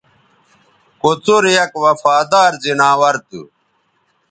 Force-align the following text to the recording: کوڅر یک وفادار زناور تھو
کوڅر 1.01 1.43
یک 1.57 1.71
وفادار 1.83 2.51
زناور 2.63 3.15
تھو 3.27 3.41